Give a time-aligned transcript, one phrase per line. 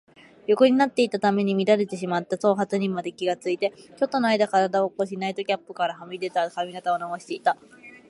[0.47, 7.55] 横になっていたために乱れてしまった頭髪にまで気がついて、ちょっとのあいだ身体を起こし、ナイトキャップからはみ出た髪形をなおしていた。